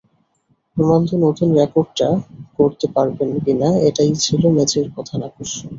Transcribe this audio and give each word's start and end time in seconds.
Ronaldo 0.77 1.15
নতুন 1.25 1.47
রেকর্ডটা 1.59 2.09
গড়তে 2.55 2.87
পারবেন 2.95 3.29
কিনা, 3.43 3.69
এটাই 3.87 4.11
ছিল 4.23 4.41
ম্যাচের 4.55 4.85
প্রধান 4.93 5.19
আকর্ষণ। 5.27 5.67